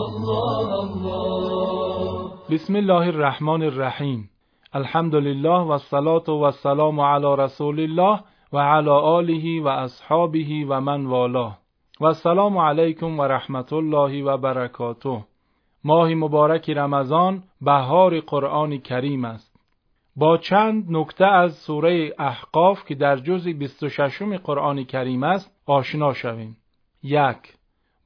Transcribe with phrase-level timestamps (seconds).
[0.00, 4.30] الله الله بسم الله الرحمن الرحیم.
[4.74, 8.20] الحمد لله و الصلاة و السلام علی رسول الله
[8.52, 11.58] و علی آله و اصحابه و من والاه.
[12.00, 15.24] و السلام علیکم و رحمت الله و برکاته.
[15.84, 19.47] ماه مبارک رمضان بهار قرآن کریم است.
[20.18, 26.56] با چند نکته از سوره احقاف که در جز 26 قرآن کریم است آشنا شویم.
[27.02, 27.36] یک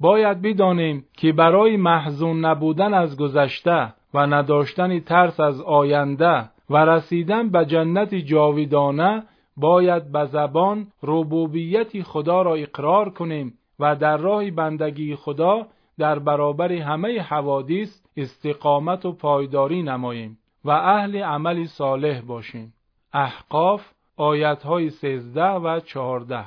[0.01, 7.49] باید بدانیم که برای محزون نبودن از گذشته و نداشتن ترس از آینده و رسیدن
[7.49, 9.23] به جنت جاویدانه
[9.57, 15.67] باید به زبان ربوبیت خدا را اقرار کنیم و در راه بندگی خدا
[15.99, 20.39] در برابر همه حوادث استقامت و پایداری نماییم.
[20.65, 22.75] و اهل عمل صالح باشیم.
[23.13, 26.45] احقاف آیت های 13 و 14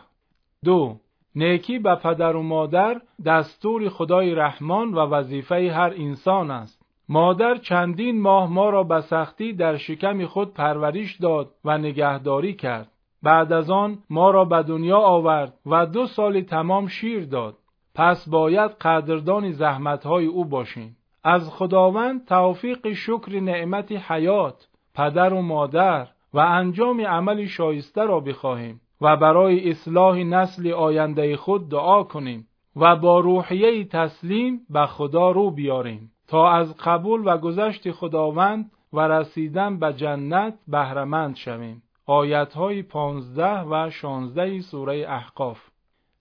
[0.64, 0.96] دو
[1.36, 6.86] نیکی به پدر و مادر دستور خدای رحمان و وظیفه هر انسان است.
[7.10, 12.92] مادر چندین ماه ما را به سختی در شکم خود پرورش داد و نگهداری کرد.
[13.24, 17.56] بعد از آن ما را به دنیا آورد و دو سال تمام شیر داد.
[17.96, 20.98] پس باید قدردان زحمتهای او باشیم.
[21.28, 28.82] از خداوند توفیق شکر نعمت حیات، پدر و مادر و انجام عمل شایسته را بخواهیم
[29.02, 35.52] و برای اصلاح نسل آینده خود دعا کنیم و با روحیه تسلیم به خدا رو
[35.52, 41.84] بیاریم تا از قبول و گذشت خداوند و رسیدن به جنت بهرمند شویم.
[42.06, 45.60] آیت های 15 و 16 سوره احقاف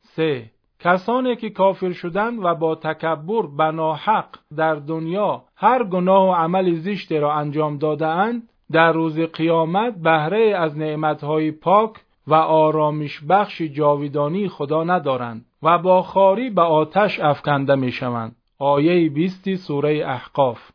[0.00, 0.50] 3.
[0.84, 7.12] کسانی که کافر شدند و با تکبر بناحق در دنیا هر گناه و عمل زشت
[7.12, 11.90] را انجام دادهاند در روز قیامت بهره از نعمتهای پاک
[12.26, 18.36] و آرامش بخش جاویدانی خدا ندارند و با خاری به آتش افکنده می شوند.
[18.58, 20.70] آیه 20 سوره احقاف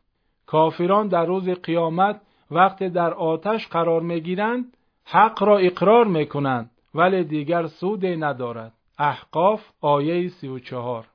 [0.45, 2.21] کافران در روز قیامت
[2.51, 8.73] وقت در آتش قرار می گیرند حق را اقرار می کنند ولی دیگر سود ندارد.
[8.99, 11.07] احقاف آیه 34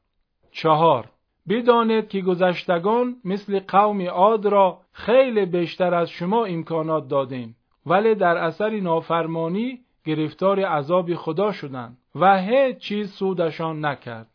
[0.50, 1.10] چهار.
[1.48, 7.56] بدانید که گذشتگان مثل قوم عاد را خیلی بیشتر از شما امکانات دادیم
[7.86, 14.26] ولی در اثر نافرمانی گرفتار عذاب خدا شدند و هیچ چیز سودشان نکرد.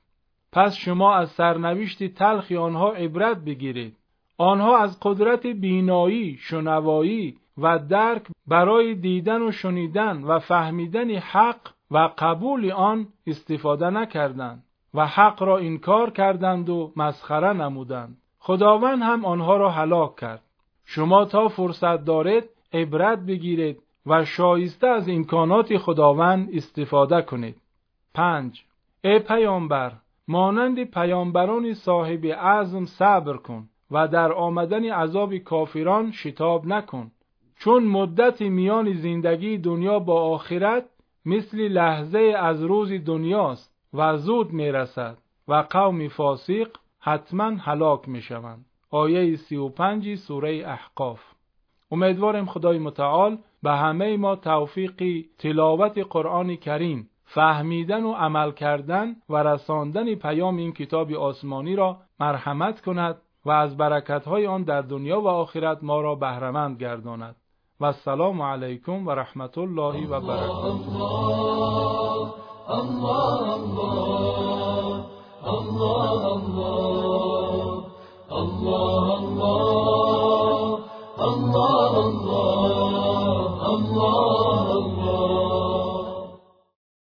[0.51, 3.97] پس شما از سرنوشت تلخی آنها عبرت بگیرید.
[4.37, 12.09] آنها از قدرت بینایی، شنوایی و درک برای دیدن و شنیدن و فهمیدن حق و
[12.17, 14.63] قبول آن استفاده نکردند
[14.93, 20.41] و حق را انکار کردند و مسخره نمودند خداوند هم آنها را هلاک کرد
[20.85, 27.55] شما تا فرصت دارید عبرت بگیرید و شایسته از امکانات خداوند استفاده کنید.
[28.13, 28.65] 5.
[29.03, 29.91] ای پیامبر
[30.27, 37.11] مانند پیامبران صاحب عزم صبر کن و در آمدن عذاب کافران شتاب نکن
[37.59, 40.85] چون مدت میان زندگی دنیا با آخرت
[41.25, 46.67] مثل لحظه از روز دنیاست و زود می‌رسد و قوم فاسق
[46.99, 48.65] حتما هلاک می‌شوند.
[48.91, 51.21] آیه 35 سوره احقاف
[51.91, 59.43] امیدوارم خدای متعال به همه ما توفیق تلاوت قرآن کریم فهمیدن و عمل کردن و
[59.43, 65.27] رساندن پیام این کتاب آسمانی را مرحمت کند و از برکتهای آن در دنیا و
[65.27, 67.35] آخرت ما را بهرمند گرداند
[67.81, 70.99] و السلام علیکم و رحمت الله و برکاته.